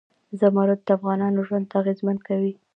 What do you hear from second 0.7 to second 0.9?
د